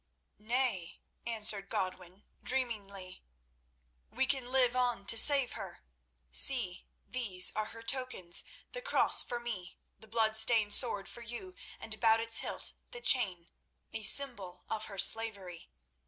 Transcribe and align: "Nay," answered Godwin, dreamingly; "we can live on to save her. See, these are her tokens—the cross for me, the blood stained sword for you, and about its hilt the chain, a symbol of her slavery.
"Nay," 0.39 0.99
answered 1.27 1.69
Godwin, 1.69 2.23
dreamingly; 2.41 3.21
"we 4.09 4.25
can 4.25 4.51
live 4.51 4.75
on 4.75 5.05
to 5.05 5.15
save 5.15 5.51
her. 5.51 5.83
See, 6.31 6.87
these 7.07 7.51
are 7.55 7.65
her 7.65 7.83
tokens—the 7.83 8.81
cross 8.81 9.21
for 9.21 9.39
me, 9.39 9.77
the 9.99 10.07
blood 10.07 10.35
stained 10.35 10.73
sword 10.73 11.07
for 11.07 11.21
you, 11.21 11.53
and 11.79 11.93
about 11.93 12.19
its 12.19 12.39
hilt 12.39 12.73
the 12.89 13.01
chain, 13.01 13.51
a 13.93 14.01
symbol 14.01 14.63
of 14.67 14.85
her 14.85 14.97
slavery. 14.97 15.69